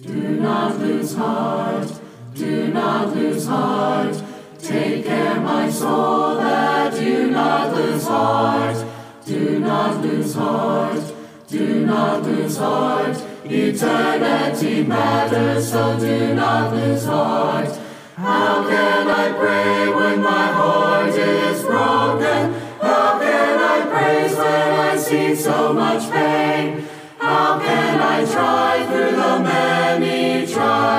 [0.00, 1.86] Do not lose heart,
[2.32, 4.22] do not lose heart.
[4.58, 8.86] Take care, my soul, that you not lose heart.
[9.26, 11.02] Do not lose heart,
[11.46, 13.22] do not lose heart.
[13.44, 17.78] Eternity matters, so do not lose heart.
[18.16, 22.54] How can I pray when my heart is broken?
[22.80, 26.88] How can I praise when I see so much pain?
[27.18, 28.71] How can I try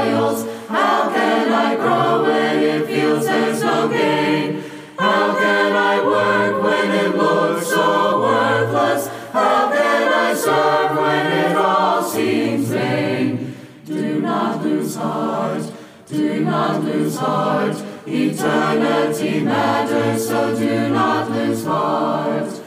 [0.04, 0.46] trials?
[0.68, 4.64] How can I grow when it feels there's no gain?
[4.98, 9.08] How can I work when it looks so worthless?
[9.32, 13.56] How can I serve when it all seems vain?
[13.86, 15.72] Do not lose heart,
[16.08, 17.76] do not lose heart.
[18.06, 22.62] Eternity matters, so do not lose heart.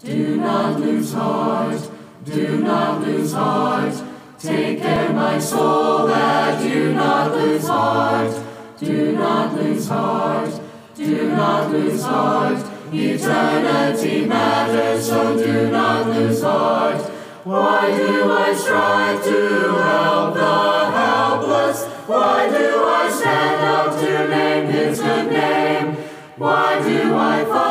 [0.00, 1.90] Do not lose heart,
[2.24, 4.07] do not lose heart.
[4.38, 8.32] Take care, my soul, that do not lose heart.
[8.78, 10.60] Do not lose heart,
[10.94, 12.64] do not lose heart.
[12.92, 17.02] Eternity matters, so do not lose heart.
[17.42, 21.84] Why do I strive to help the helpless?
[22.06, 25.96] Why do I stand up to name his good name?
[26.36, 27.67] Why do I fight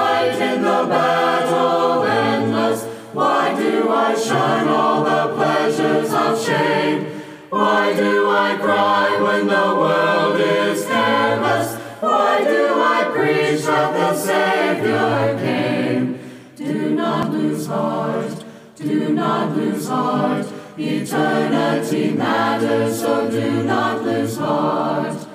[7.49, 11.75] Why do I cry when the world is careless?
[12.01, 16.19] Why do I preach that the Savior came?
[16.57, 18.43] Do not lose heart,
[18.75, 20.45] do not lose heart.
[20.77, 25.25] Eternity matters, so do not lose heart.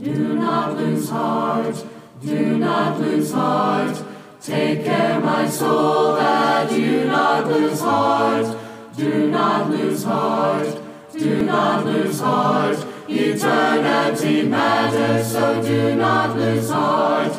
[0.00, 1.84] Do not lose heart,
[2.22, 4.04] do not lose heart.
[4.40, 8.56] Take care, my soul, that you not lose heart.
[8.96, 10.85] Do not lose heart,
[11.18, 12.76] do not lose heart.
[13.08, 17.32] Eternity matters, so do not lose heart.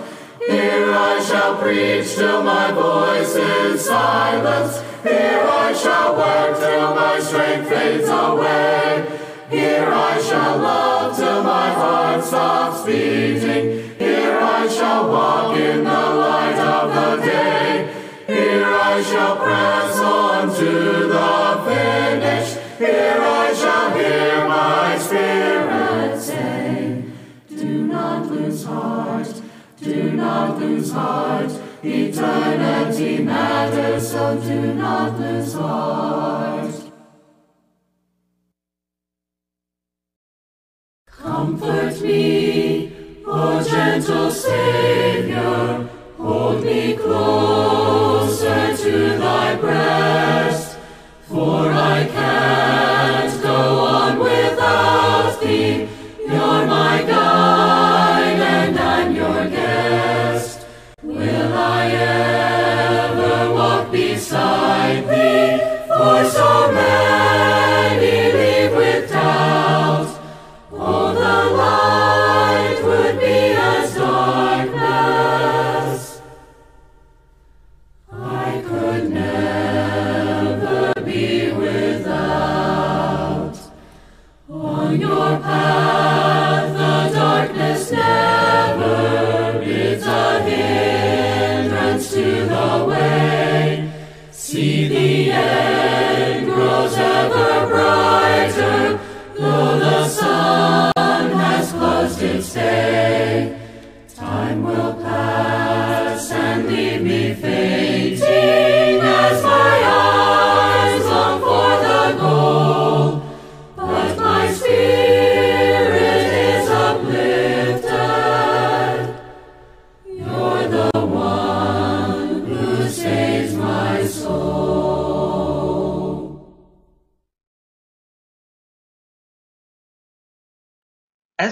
[0.47, 4.81] Here I shall preach till my voice is silenced.
[5.03, 9.05] Here I shall work till my strength fades away.
[9.49, 13.95] Here I shall love till my heart stops beating.
[13.99, 17.93] Here I shall walk in the light of the day.
[18.27, 22.66] Here I shall press on to the finish.
[22.77, 27.05] Here I shall hear my spirit say,
[27.49, 29.41] Do not lose heart,
[29.81, 31.51] do not lose heart.
[31.81, 36.36] Eternity matters, so do not lose heart.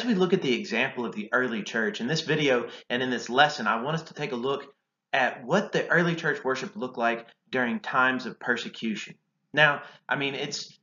[0.06, 3.10] As we look at the example of the early church in this video and in
[3.10, 4.72] this lesson, I want us to take a look
[5.12, 9.16] at what the early church worship looked like during times of persecution.
[9.52, 10.78] Now, I mean, it's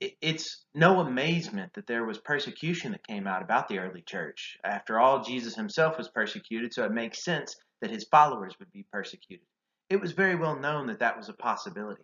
[0.00, 4.58] it's no amazement that there was persecution that came out about the early church.
[4.64, 8.84] After all, Jesus himself was persecuted, so it makes sense that his followers would be
[8.92, 9.46] persecuted.
[9.88, 12.02] It was very well known that that was a possibility.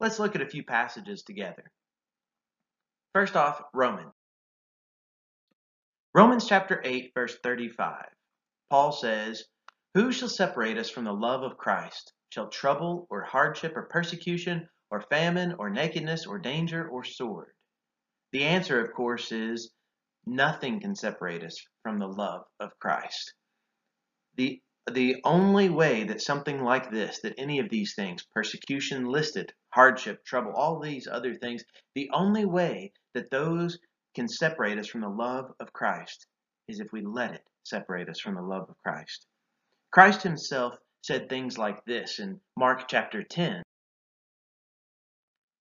[0.00, 1.64] Let's look at a few passages together.
[3.14, 4.12] First off, Romans.
[6.16, 8.06] Romans chapter 8, verse 35.
[8.70, 9.42] Paul says,
[9.94, 12.12] Who shall separate us from the love of Christ?
[12.28, 17.50] Shall trouble, or hardship, or persecution, or famine, or nakedness, or danger, or sword?
[18.30, 19.72] The answer, of course, is
[20.24, 23.34] nothing can separate us from the love of Christ.
[24.36, 24.60] The
[24.92, 30.24] the only way that something like this, that any of these things, persecution listed, hardship,
[30.24, 31.64] trouble, all these other things,
[31.94, 33.78] the only way that those
[34.14, 36.26] can separate us from the love of Christ
[36.68, 39.26] is if we let it separate us from the love of Christ.
[39.90, 43.62] Christ himself said things like this in Mark chapter 10.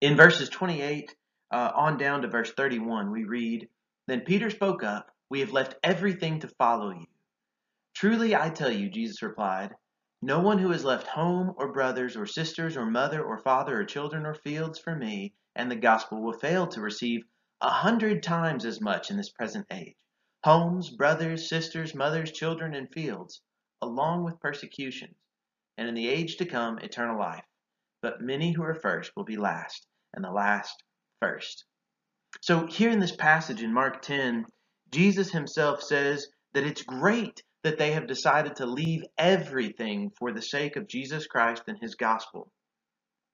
[0.02, 1.16] In verses 28
[1.52, 3.68] uh, on down to verse 31, we read,
[4.08, 7.06] Then Peter spoke up, We have left everything to follow you.
[7.96, 9.72] Truly I tell you, Jesus replied,
[10.26, 13.84] no one who has left home or brothers or sisters or mother or father or
[13.84, 17.26] children or fields for me and the gospel will fail to receive
[17.64, 19.96] a hundred times as much in this present age
[20.44, 23.42] homes, brothers, sisters, mothers, children, and fields,
[23.82, 25.16] along with persecutions,
[25.78, 27.46] and in the age to come eternal life.
[28.02, 30.84] But many who are first will be last, and the last
[31.22, 31.64] first.
[32.42, 34.46] So, here in this passage in Mark 10,
[34.92, 40.42] Jesus himself says that it's great that they have decided to leave everything for the
[40.42, 42.52] sake of Jesus Christ and his gospel.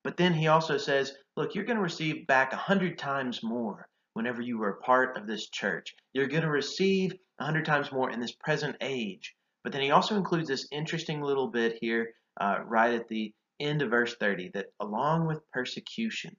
[0.03, 3.88] But then he also says, look, you're going to receive back a hundred times more
[4.19, 5.95] whenever you are a part of this church.
[6.11, 9.33] You're going to receive a hundred times more in this present age.
[9.63, 13.81] But then he also includes this interesting little bit here, uh, right at the end
[13.81, 16.35] of verse 30, that along with persecutions,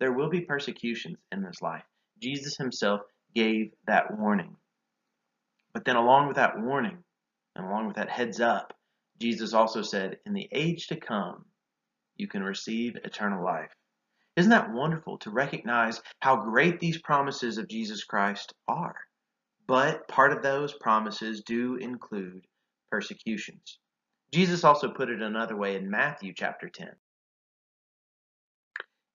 [0.00, 1.84] there will be persecutions in this life.
[2.22, 3.02] Jesus himself
[3.34, 4.56] gave that warning.
[5.74, 7.04] But then, along with that warning
[7.54, 8.72] and along with that heads up,
[9.20, 11.44] Jesus also said, In the age to come,
[12.16, 13.76] you can receive eternal life.
[14.36, 18.96] Isn't that wonderful to recognize how great these promises of Jesus Christ are?
[19.66, 22.46] But part of those promises do include
[22.90, 23.78] persecutions.
[24.32, 26.88] Jesus also put it another way in Matthew chapter 10.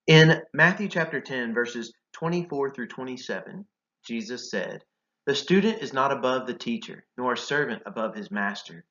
[0.07, 3.65] In Matthew chapter 10, verses 24 through 27,
[4.05, 4.83] Jesus said,
[5.27, 8.85] the student is not above the teacher, nor a servant above his master.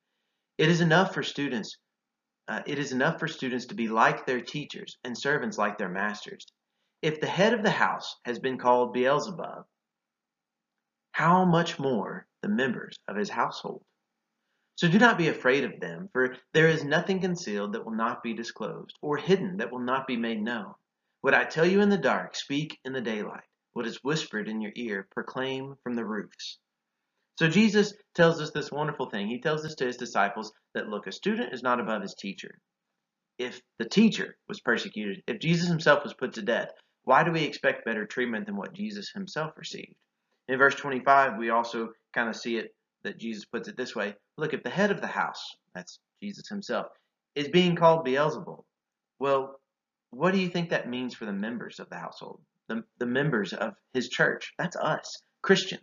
[0.59, 1.77] It is enough for students.
[2.51, 5.89] Uh, it is enough for students to be like their teachers and servants like their
[5.89, 6.45] masters.
[7.01, 9.67] If the head of the house has been called Beelzebub,
[11.13, 13.85] how much more the members of his household?
[14.75, 18.21] So do not be afraid of them, for there is nothing concealed that will not
[18.21, 20.75] be disclosed, or hidden that will not be made known.
[21.21, 23.47] What I tell you in the dark, speak in the daylight.
[23.75, 26.59] What is whispered in your ear, proclaim from the roofs.
[27.41, 29.27] So Jesus tells us this wonderful thing.
[29.27, 32.61] He tells this to his disciples that look, a student is not above his teacher.
[33.39, 36.69] If the teacher was persecuted, if Jesus himself was put to death,
[37.05, 39.95] why do we expect better treatment than what Jesus himself received?
[40.49, 44.17] In verse 25, we also kind of see it that Jesus puts it this way
[44.37, 45.43] Look, if the head of the house,
[45.75, 46.89] that's Jesus himself,
[47.35, 48.65] is being called Beelzebul,
[49.19, 49.59] well,
[50.11, 52.43] what do you think that means for the members of the household?
[52.71, 54.53] the, the members of his church.
[54.57, 55.83] That's us, Christians.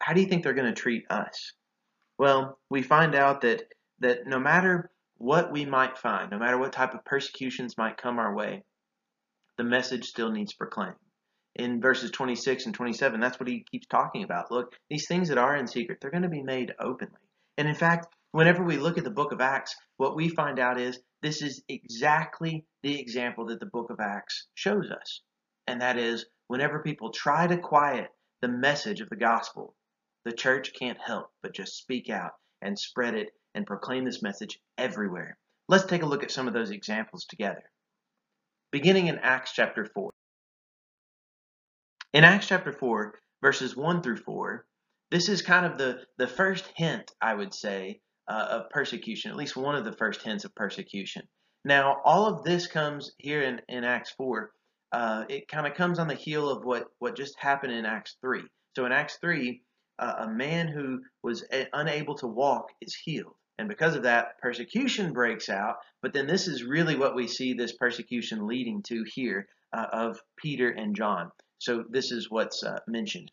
[0.00, 1.52] How do you think they're going to treat us?
[2.18, 3.62] Well, we find out that
[4.00, 8.18] that no matter what we might find, no matter what type of persecutions might come
[8.18, 8.62] our way,
[9.56, 10.96] the message still needs proclaimed.
[11.54, 14.50] In verses 26 and 27, that's what he keeps talking about.
[14.50, 17.14] Look, these things that are in secret, they're going to be made openly.
[17.56, 20.78] And in fact, whenever we look at the book of Acts, what we find out
[20.78, 25.22] is this is exactly the example that the book of Acts shows us
[25.66, 28.08] and that is whenever people try to quiet
[28.40, 29.74] the message of the gospel,
[30.26, 34.58] the church can't help but just speak out and spread it and proclaim this message
[34.76, 35.38] everywhere.
[35.68, 37.62] Let's take a look at some of those examples together.
[38.72, 40.10] Beginning in Acts chapter 4.
[42.12, 44.66] In Acts chapter 4, verses 1 through 4,
[45.10, 49.36] this is kind of the, the first hint, I would say, uh, of persecution, at
[49.36, 51.22] least one of the first hints of persecution.
[51.64, 54.50] Now, all of this comes here in, in Acts 4
[54.92, 58.16] uh, it kind of comes on the heel of what, what just happened in Acts
[58.20, 58.42] 3.
[58.76, 59.62] So in Acts 3,
[59.98, 63.34] uh, a man who was a- unable to walk is healed.
[63.58, 65.76] And because of that, persecution breaks out.
[66.02, 70.20] But then this is really what we see this persecution leading to here uh, of
[70.36, 71.32] Peter and John.
[71.58, 73.30] So this is what's uh, mentioned.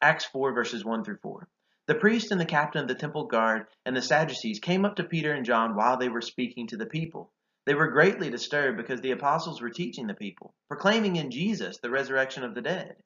[0.00, 1.48] Acts 4, verses 1 through 4.
[1.86, 5.04] The priest and the captain of the temple guard and the Sadducees came up to
[5.04, 7.32] Peter and John while they were speaking to the people.
[7.66, 11.90] They were greatly disturbed because the apostles were teaching the people, proclaiming in Jesus the
[11.90, 12.96] resurrection of the dead.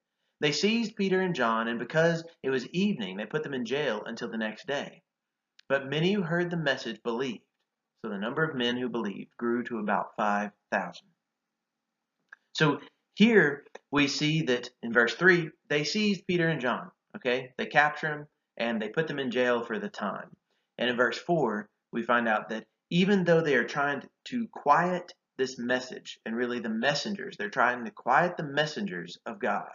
[0.42, 4.02] They seized Peter and John, and because it was evening, they put them in jail
[4.04, 5.04] until the next day.
[5.68, 7.44] But many who heard the message believed.
[8.04, 11.06] So the number of men who believed grew to about 5,000.
[12.54, 12.80] So
[13.14, 16.90] here we see that in verse 3, they seized Peter and John.
[17.14, 17.54] Okay?
[17.56, 20.36] They capture them and they put them in jail for the time.
[20.76, 25.12] And in verse 4, we find out that even though they are trying to quiet
[25.38, 29.70] this message and really the messengers, they're trying to quiet the messengers of God.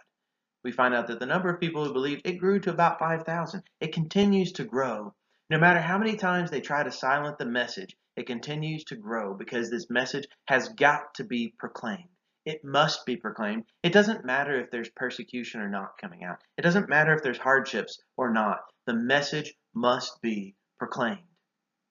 [0.63, 3.63] We find out that the number of people who believed it grew to about 5,000.
[3.79, 5.13] It continues to grow.
[5.49, 9.33] No matter how many times they try to silence the message, it continues to grow
[9.33, 12.09] because this message has got to be proclaimed.
[12.45, 13.65] It must be proclaimed.
[13.83, 16.41] It doesn't matter if there's persecution or not coming out.
[16.57, 18.61] It doesn't matter if there's hardships or not.
[18.85, 21.27] The message must be proclaimed.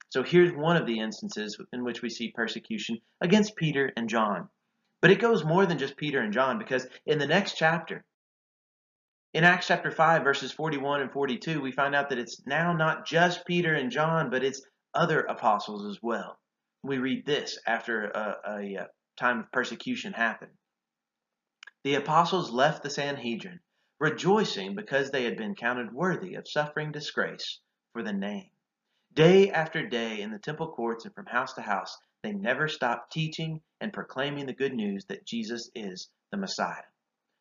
[0.08, 4.48] So here's one of the instances in which we see persecution against Peter and John.
[5.02, 8.04] But it goes more than just Peter and John because in the next chapter,
[9.36, 13.06] in Acts chapter 5, verses 41 and 42, we find out that it's now not
[13.06, 14.62] just Peter and John, but it's
[14.94, 16.38] other apostles as well.
[16.82, 18.86] We read this after a, a,
[19.18, 20.52] time of persecution happened.
[21.84, 23.60] The apostles left the Sanhedrin,
[24.00, 27.60] rejoicing because they had been counted worthy of suffering disgrace
[27.92, 28.48] for the name.
[29.12, 33.12] Day after day in the temple courts and from house to house, they never stopped
[33.12, 36.84] teaching and proclaiming the good news that Jesus is the Messiah.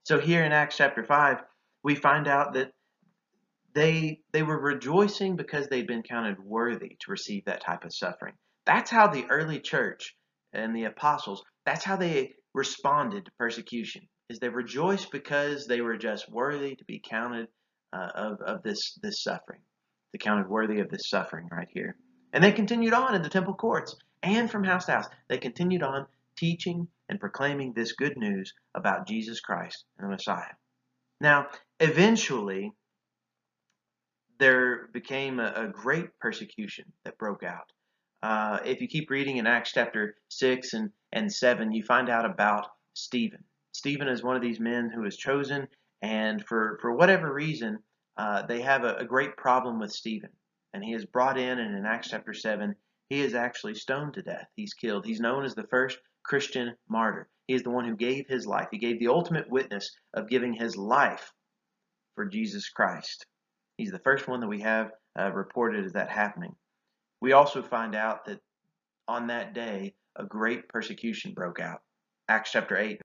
[0.03, 1.41] So here in Acts chapter 5,
[1.85, 2.71] we find out that
[3.75, 8.33] they they were rejoicing because they'd been counted worthy to receive that type of suffering.
[8.65, 10.15] That's how the early church
[10.51, 14.07] and the apostles, that's how they responded to persecution.
[14.29, 17.49] Is they rejoiced because they were just worthy to be counted
[17.93, 19.61] uh, of, of this this suffering.
[20.11, 21.97] They counted worthy of this suffering right here.
[22.33, 25.09] And they continued on in the temple courts and from house to house.
[25.27, 30.55] They continued on teaching and proclaiming this good news about Jesus Christ and the Messiah.
[31.21, 31.47] Now,
[31.79, 32.73] eventually,
[34.39, 37.71] there became a, a great persecution that broke out.
[38.21, 42.25] Uh, if you keep reading in Acts chapter 6 and, and 7, you find out
[42.25, 43.43] about Stephen.
[43.71, 45.67] Stephen is one of these men who is chosen,
[46.01, 47.77] and for, for whatever reason,
[48.17, 50.29] uh, they have a, a, great problem with Stephen.
[50.73, 52.75] And he is brought in, and in Acts chapter 7,
[53.09, 54.47] he is actually stoned to death.
[54.55, 55.05] He's killed.
[55.05, 57.29] He's known as the first Christian martyr.
[57.47, 58.69] He is the one who gave his life.
[58.71, 61.31] He gave the ultimate witness of giving his life
[62.15, 63.25] for Jesus Christ.
[63.77, 66.55] He's the first one that we have uh, reported as that happening.
[67.21, 68.39] We also find out that
[69.07, 71.81] on that day, a great persecution broke out.
[72.27, 72.91] Acts chapter 8.
[72.91, 72.99] In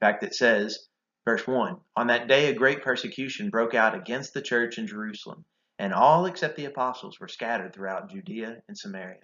[0.00, 0.88] fact, it says,
[1.24, 5.44] verse 1 On that day, a great persecution broke out against the church in Jerusalem,
[5.78, 9.20] and all except the apostles were scattered throughout Judea and Samaria.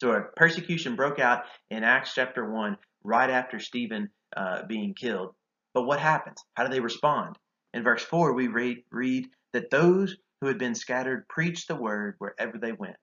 [0.00, 5.34] So a persecution broke out in Acts chapter 1, right after Stephen uh, being killed.
[5.74, 6.42] But what happens?
[6.54, 7.36] How do they respond?
[7.74, 12.14] In verse 4, we read, read that those who had been scattered preached the word
[12.18, 12.96] wherever they went.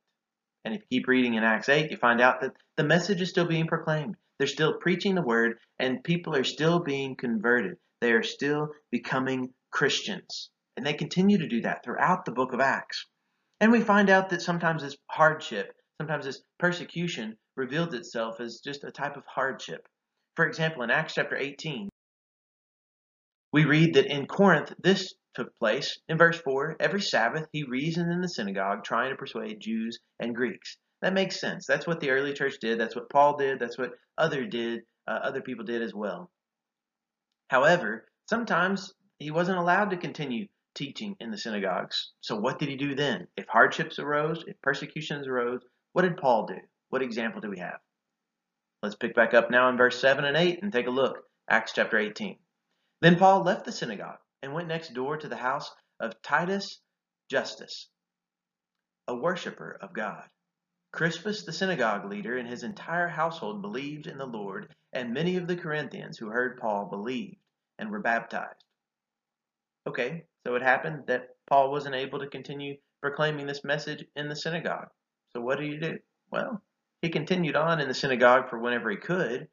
[0.63, 3.29] And if you keep reading in Acts 8, you find out that the message is
[3.29, 4.15] still being proclaimed.
[4.37, 7.77] They're still preaching the word, and people are still being converted.
[7.99, 10.49] They are still becoming Christians.
[10.77, 13.05] And they continue to do that throughout the book of Acts.
[13.59, 18.83] And we find out that sometimes this hardship, sometimes this persecution reveals itself as just
[18.83, 19.87] a type of hardship.
[20.35, 21.89] For example, in Acts chapter 18,
[23.51, 25.99] we read that in Corinth this took place.
[26.07, 30.35] In verse 4, every Sabbath he reasoned in the synagogue, trying to persuade Jews and
[30.35, 30.77] Greeks.
[31.01, 31.65] That makes sense.
[31.65, 32.79] That's what the early church did.
[32.79, 33.59] That's what Paul did.
[33.59, 34.81] That's what other did.
[35.07, 36.29] Uh, other people did as well.
[37.49, 42.11] However, sometimes he wasn't allowed to continue teaching in the synagogues.
[42.21, 43.27] So what did he do then?
[43.35, 45.61] If hardships arose, if persecutions arose,
[45.93, 46.59] what did Paul do?
[46.89, 47.79] What example do we have?
[48.83, 51.17] Let's pick back up now in verse 7 and 8 and take a look.
[51.49, 52.37] Acts chapter 18.
[53.01, 56.79] Then Paul left the synagogue and went next door to the house of Titus
[57.29, 57.87] Justus,
[59.07, 60.29] a worshiper of God.
[60.91, 65.47] Crispus, the synagogue leader, and his entire household believed in the Lord, and many of
[65.47, 67.37] the Corinthians who heard Paul believed
[67.79, 68.65] and were baptized.
[69.87, 74.35] Okay, so it happened that Paul wasn't able to continue proclaiming this message in the
[74.35, 74.89] synagogue.
[75.33, 75.97] So what did he do?
[76.29, 76.61] Well,
[77.01, 79.47] he continued on in the synagogue for whenever he could,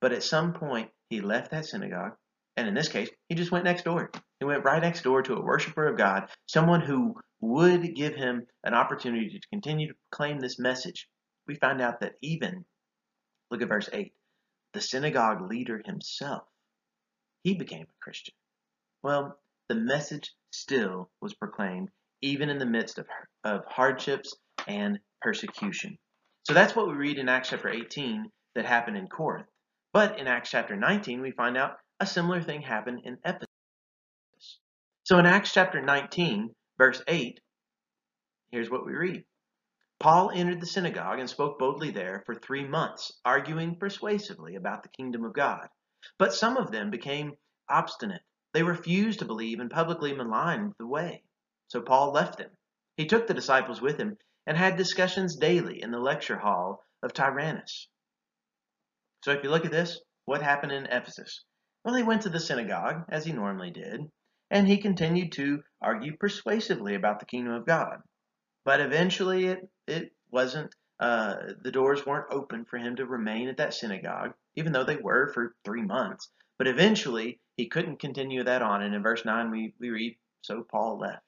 [0.00, 2.16] but at some point he left that synagogue
[2.56, 4.10] and in this case, he just went next door.
[4.38, 8.46] He went right next door to a worshiper of God, someone who would give him
[8.64, 11.08] an opportunity to continue to proclaim this message.
[11.46, 12.64] We find out that even,
[13.50, 14.12] look at verse 8,
[14.72, 16.42] the synagogue leader himself,
[17.42, 18.34] he became a Christian.
[19.02, 19.38] Well,
[19.68, 21.90] the message still was proclaimed,
[22.20, 23.06] even in the midst of,
[23.44, 25.96] of hardships and persecution.
[26.42, 29.48] So that's what we read in Acts chapter 18 that happened in Corinth.
[29.92, 33.46] But in Acts chapter 19, we find out a similar thing happened in Ephesus.
[35.04, 37.40] So in Acts chapter 19, verse 8,
[38.50, 39.24] here's what we read.
[39.98, 44.88] Paul entered the synagogue and spoke boldly there for three months, arguing persuasively about the
[44.88, 45.68] kingdom of God.
[46.18, 47.36] But some of them became
[47.68, 48.22] obstinate.
[48.54, 51.22] They refused to believe and publicly maligned the way.
[51.68, 52.50] So Paul left them.
[52.96, 54.16] He took the disciples with him
[54.46, 57.88] and had discussions daily in the lecture hall of Tyrannus.
[59.22, 61.44] So if you look at this, what happened in Ephesus?
[61.84, 64.10] Well, he went to the synagogue, as he normally did,
[64.50, 68.02] and he continued to argue persuasively about the kingdom of God.
[68.64, 73.56] But eventually, it, it wasn't, uh, the doors weren't open for him to remain at
[73.56, 76.30] that synagogue, even though they were for three months.
[76.58, 78.82] But eventually, he couldn't continue that on.
[78.82, 81.22] And in verse 9, we, we read, So Paul left.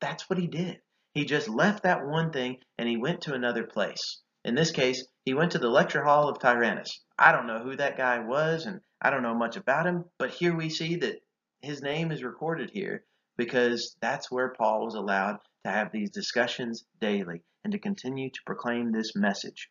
[0.00, 0.80] That's what he did.
[1.12, 4.22] He just left that one thing and he went to another place.
[4.44, 7.02] In this case, he went to the lecture hall of Tyrannus.
[7.18, 10.30] I don't know who that guy was and I don't know much about him, but
[10.30, 11.20] here we see that
[11.60, 13.04] his name is recorded here
[13.36, 18.40] because that's where Paul was allowed to have these discussions daily and to continue to
[18.46, 19.70] proclaim this message.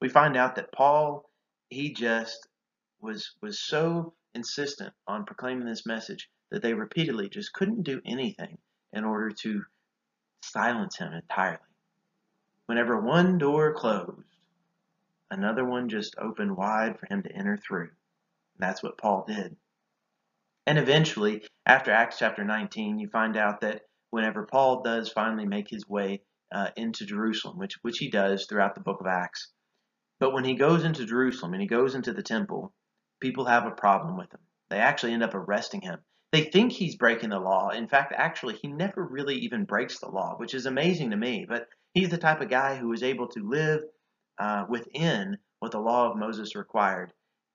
[0.00, 1.30] We find out that Paul,
[1.70, 2.48] he just
[3.00, 8.58] was was so insistent on proclaiming this message that they repeatedly just couldn't do anything
[8.92, 9.62] in order to
[10.42, 11.58] silence him entirely.
[12.66, 14.26] Whenever one door closed,
[15.30, 17.90] another one just opened wide for him to enter through.
[18.62, 19.56] That's what Paul did.
[20.66, 25.68] And eventually, after Acts chapter 19, you find out that whenever Paul does finally make
[25.68, 26.22] his way
[26.54, 29.50] uh, into Jerusalem, which, which he does throughout the book of Acts,
[30.20, 32.72] but when he goes into Jerusalem and he goes into the temple,
[33.20, 34.38] people have a problem with him.
[34.70, 35.98] They actually end up arresting him.
[36.30, 37.70] They think he's breaking the law.
[37.70, 41.44] In fact, actually, he never really even breaks the law, which is amazing to me.
[41.48, 43.82] But he's the type of guy who is able to live
[44.38, 47.12] uh, within what the law of Moses required.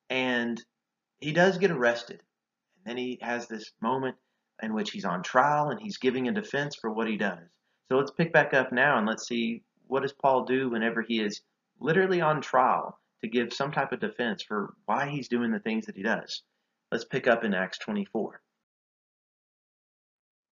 [0.09, 0.61] And
[1.19, 2.21] he does get arrested.
[2.77, 4.15] And then he has this moment
[4.61, 7.39] in which he's on trial and he's giving a defense for what he does.
[7.89, 11.19] So let's pick back up now and let's see what does Paul do whenever he
[11.19, 11.41] is
[11.79, 15.85] literally on trial to give some type of defense for why he's doing the things
[15.85, 16.43] that he does.
[16.91, 18.41] Let's pick up in Acts 24.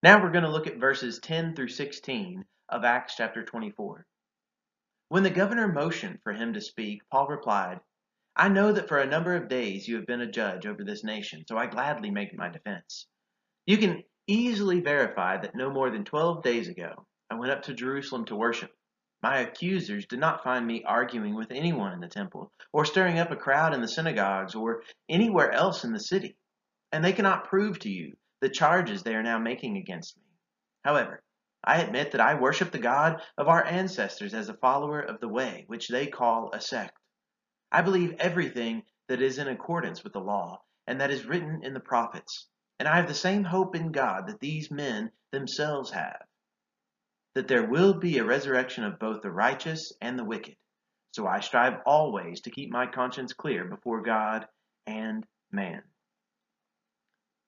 [0.03, 4.05] Now we're going to look at verses 10 through 16 of Acts chapter 24.
[5.09, 7.79] When the governor motioned for him to speak, Paul replied,
[8.37, 11.05] I know that for a number of days you have been a judge over this
[11.05, 13.07] nation, so I gladly make my defense.
[13.65, 17.73] You can easily verify that no more than 12 days ago I went up to
[17.73, 18.71] Jerusalem to worship.
[19.23, 23.31] My accusers did not find me arguing with anyone in the temple, or stirring up
[23.31, 26.37] a crowd in the synagogues, or anywhere else in the city.
[26.91, 30.23] And they cannot prove to you the charges they are now making against me.
[30.83, 31.23] However,
[31.63, 35.29] I admit that I worship the God of our ancestors as a follower of the
[35.29, 36.94] way, which they call a sect.
[37.75, 41.73] I believe everything that is in accordance with the law and that is written in
[41.73, 42.47] the prophets,
[42.79, 46.21] and I have the same hope in God that these men themselves have
[47.33, 50.55] that there will be a resurrection of both the righteous and the wicked.
[51.11, 54.47] So I strive always to keep my conscience clear before God
[54.87, 55.83] and man.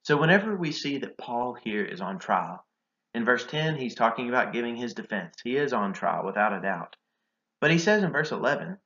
[0.04, 2.66] So whenever we see that Paul here is on trial,
[3.14, 5.36] in verse 10, he's talking about giving his defense.
[5.42, 6.98] He is on trial without a doubt.
[7.62, 8.78] But he says in verse 11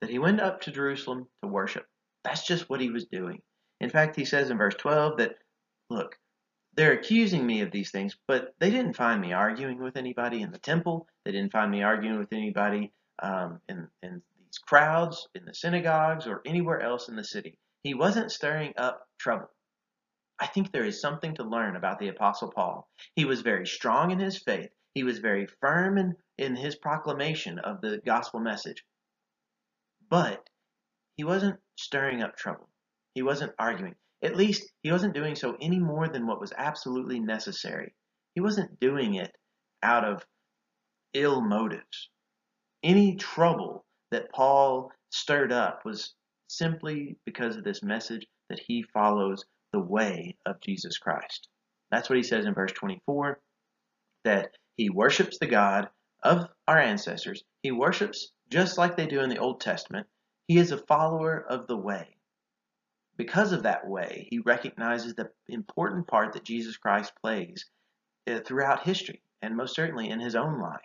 [0.00, 1.86] that he went up to Jerusalem to worship.
[2.24, 3.40] That's just what he was doing.
[3.80, 5.36] In fact, he says in verse 12 that,
[5.90, 6.16] look,
[6.76, 10.50] they're accusing me of these things, but they didn't find me arguing with anybody in
[10.50, 11.06] the temple.
[11.24, 16.26] They didn't find me arguing with anybody um, in, in these crowds, in the synagogues,
[16.26, 17.58] or anywhere else in the city.
[17.82, 19.50] He wasn't stirring up trouble.
[20.40, 22.88] I think there is something to learn about the Apostle Paul.
[23.14, 24.70] He was very strong in his faith.
[24.94, 28.84] He was very firm in, in his proclamation of the gospel message.
[30.14, 30.48] But
[31.16, 32.68] he wasn't stirring up trouble.
[33.16, 33.96] He wasn't arguing.
[34.22, 37.96] At least he wasn't doing so any more than what was absolutely necessary.
[38.36, 39.34] He wasn't doing it
[39.82, 40.24] out of
[41.14, 42.10] ill motives.
[42.84, 46.14] Any trouble that Paul stirred up was
[46.46, 51.48] simply because of this message that he follows the way of Jesus Christ.
[51.90, 53.40] That's what he says in verse 24
[54.22, 55.88] that he worships the God
[56.22, 57.42] of our ancestors.
[57.64, 60.06] He worships just like they do in the Old Testament.
[60.46, 62.16] He is a follower of the way.
[63.16, 67.64] Because of that way, he recognizes the important part that Jesus Christ plays
[68.26, 70.80] uh, throughout history and most certainly in his own life.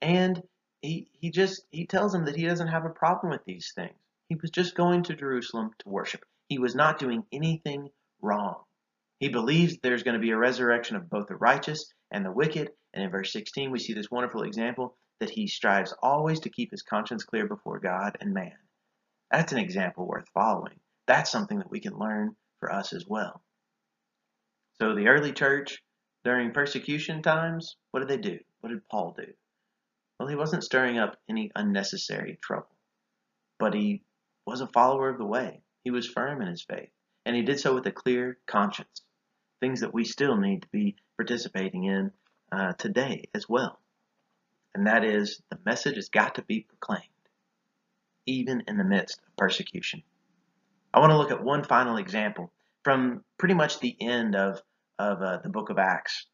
[0.00, 0.42] And
[0.80, 3.94] he, he just he tells him that he doesn't have a problem with these things.
[4.28, 6.24] He was just going to Jerusalem to worship.
[6.48, 8.64] He was not doing anything wrong.
[9.20, 12.70] He believes there's going to be a resurrection of both the righteous and the wicked.
[12.92, 16.70] And in verse 16, we see this wonderful example that he strives always to keep
[16.70, 18.56] his conscience clear before God and man.
[19.30, 23.42] That's an example worth following that's something that we can learn for us as well.
[24.80, 25.82] So the early church,
[26.24, 28.38] during persecution times, what did they do?
[28.60, 29.32] What did Paul do?
[30.18, 32.74] Well, he wasn't stirring up any unnecessary trouble,
[33.58, 34.04] but he
[34.46, 35.62] was a follower of the way.
[35.84, 36.90] He was firm in his faith,
[37.26, 39.02] and he did so with a clear conscience,
[39.60, 42.12] things that we still need to be participating in
[42.52, 43.81] uh, today as well.
[44.74, 47.04] And that is the message has got to be proclaimed,
[48.26, 50.02] even in the midst of persecution.
[50.94, 52.52] I want to look at one final example
[52.84, 54.60] from pretty much the end of,
[54.98, 56.26] of uh, the book of Acts.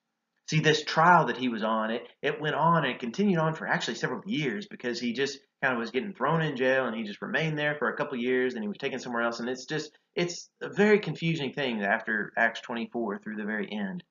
[0.49, 3.55] See, this trial that he was on, it, it went on and it continued on
[3.55, 6.97] for actually several years because he just kind of was getting thrown in jail and
[6.97, 9.41] he just remained there for a couple years and he was taken somewhere else.
[9.41, 14.03] And it's just, it's a very confusing thing after Acts 24 through the very end.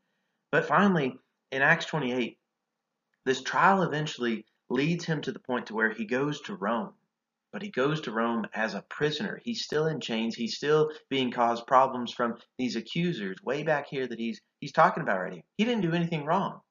[0.52, 1.16] But finally,
[1.52, 2.38] in Acts 28,
[3.28, 6.94] this trial eventually leads him to the point to where he goes to Rome.
[7.52, 9.40] But he goes to Rome as a prisoner.
[9.44, 10.36] He's still in chains.
[10.36, 15.02] He's still being caused problems from these accusers way back here that he's he's talking
[15.02, 15.44] about right here.
[15.58, 16.62] He didn't do anything wrong.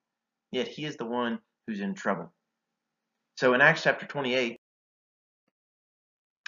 [0.52, 2.32] Yet he is the one who's in trouble.
[3.36, 4.60] So in Acts chapter 28,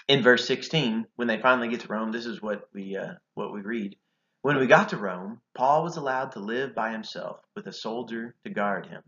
[0.08, 3.52] in verse 16, when they finally get to Rome, this is what we uh, what
[3.52, 3.96] we read.
[4.42, 8.34] When we got to Rome, Paul was allowed to live by himself with a soldier
[8.44, 9.02] to guard him.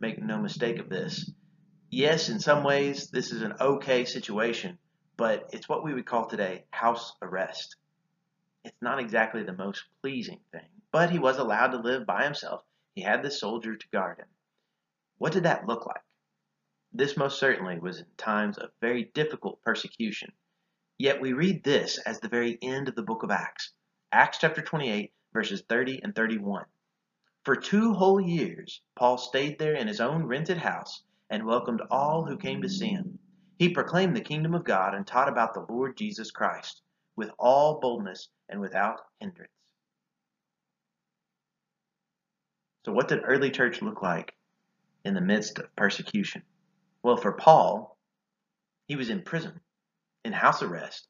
[0.00, 1.30] Make no mistake of this.
[1.90, 4.78] Yes, in some ways, this is an okay situation,
[5.16, 7.76] but it's what we would call today house arrest.
[8.64, 12.62] It's not exactly the most pleasing thing, but he was allowed to live by himself.
[12.94, 14.28] He had this soldier to guard him.
[15.18, 16.02] What did that look like?
[16.92, 20.32] This most certainly was in times of very difficult persecution.
[20.98, 23.72] Yet we read this as the very end of the book of Acts.
[24.12, 26.66] Acts chapter 28, verses 30 and 31.
[27.48, 32.26] For two whole years, Paul stayed there in his own rented house and welcomed all
[32.26, 33.18] who came to see him.
[33.58, 36.82] He proclaimed the kingdom of God and taught about the Lord Jesus Christ
[37.16, 39.50] with all boldness and without hindrance.
[42.84, 44.34] So, what did early church look like
[45.06, 46.42] in the midst of persecution?
[47.02, 47.96] Well, for Paul,
[48.88, 49.58] he was in prison,
[50.22, 51.08] in house arrest,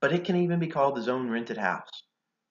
[0.00, 2.04] but it can even be called his own rented house.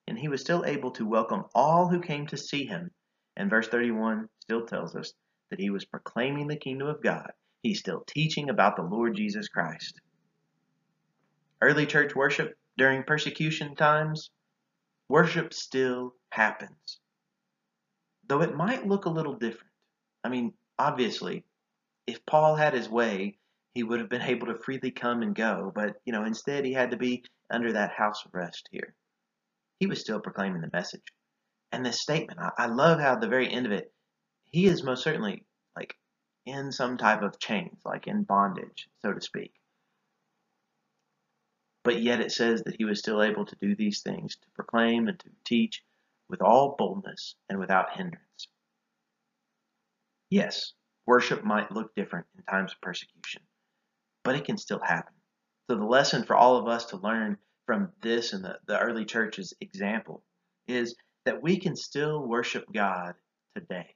[0.08, 2.90] And he was still able to welcome all who came to see him.
[3.36, 5.12] And verse 31 still tells us
[5.50, 7.30] that he was proclaiming the kingdom of God.
[7.62, 10.00] He's still teaching about the Lord Jesus Christ.
[11.60, 14.30] Early church worship during persecution times,
[15.08, 16.98] worship still happens.
[18.26, 19.72] Though it might look a little different.
[20.24, 21.44] I mean, obviously,
[22.06, 23.38] if Paul had his way,
[23.74, 26.72] he would have been able to freely come and go, but you know, instead he
[26.72, 28.94] had to be under that house arrest here.
[29.82, 31.02] He was still proclaiming the message.
[31.72, 33.92] And this statement, I, I love how at the very end of it,
[34.44, 35.96] he is most certainly like
[36.46, 39.52] in some type of chains, like in bondage, so to speak.
[41.82, 45.08] But yet it says that he was still able to do these things, to proclaim
[45.08, 45.82] and to teach
[46.28, 48.46] with all boldness and without hindrance.
[50.30, 50.74] Yes,
[51.06, 53.42] worship might look different in times of persecution
[54.22, 55.14] but it can still happen.
[55.68, 59.04] So the lesson for all of us to learn from this and the, the early
[59.04, 60.22] church's example
[60.66, 60.94] is
[61.24, 63.14] that we can still worship God
[63.54, 63.94] today.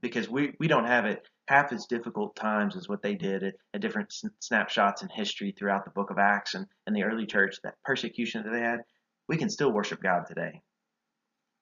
[0.00, 3.54] Because we, we don't have it half as difficult times as what they did at,
[3.74, 7.56] at different snapshots in history throughout the book of Acts and, and the early church,
[7.64, 8.80] that persecution that they had.
[9.28, 10.62] We can still worship God today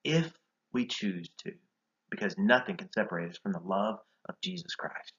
[0.05, 0.33] if
[0.73, 1.53] we choose to,
[2.11, 5.13] because nothing can separate us from the love of Jesus Christ.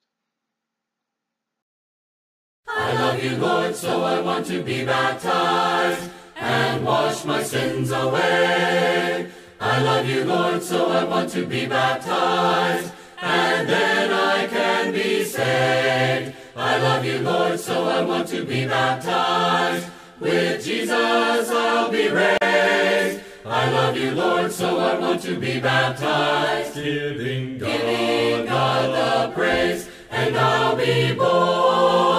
[2.79, 9.31] I love you, Lord, so I want to be baptized and wash my sins away.
[9.59, 15.23] I love you, Lord, so I want to be baptized and then I can be
[15.23, 16.35] saved.
[16.55, 19.87] I love you, Lord, so I want to be baptized.
[20.19, 23.21] With Jesus I'll be raised.
[23.45, 26.75] I love you, Lord, so I want to be baptized.
[26.75, 32.16] Giving God, Giving God the praise, and I'll be born.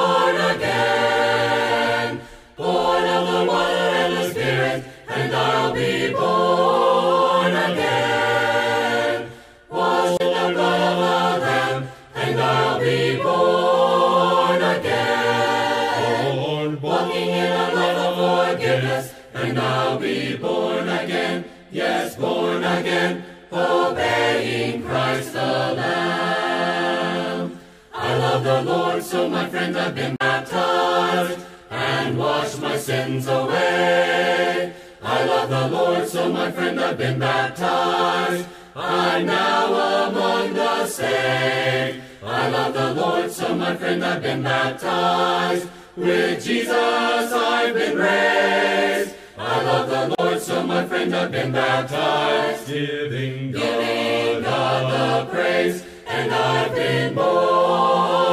[29.09, 31.41] So my friend I've been baptized
[31.71, 34.75] and washed my sins away.
[35.03, 38.47] I love the Lord, so my friend I've been baptized.
[38.75, 42.03] I'm now among the saved.
[42.25, 45.69] I love the Lord, so my friend I've been baptized.
[45.97, 49.15] With Jesus I've been raised.
[49.39, 52.67] I love the Lord, so my friend I've been baptized.
[52.67, 58.28] Giving God, Giving God the praise, and I've been born.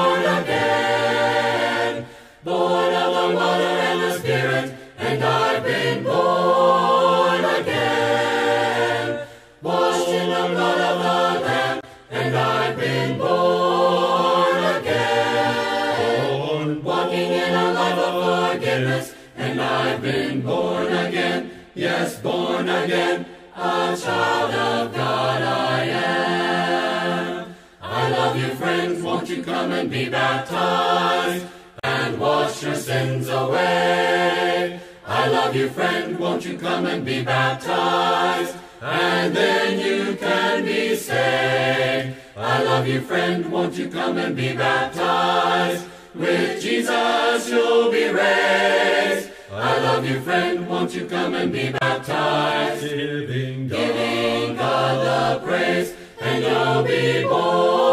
[22.25, 23.23] Born again,
[23.55, 27.55] a child of God I am.
[27.83, 31.45] I love you, friends, won't you come and be baptized
[31.83, 34.79] and wash your sins away?
[35.05, 38.55] I love you, friend, won't you come and be baptized?
[38.81, 42.17] And then you can be saved.
[42.35, 45.85] I love you, friend, won't you come and be baptized?
[46.15, 49.35] With Jesus you'll be raised.
[49.58, 52.82] I love you, friend, won't you come and be baptized?
[52.84, 57.85] Giving God, Giving God the praise, and you'll be born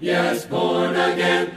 [0.00, 1.52] Yes, born again,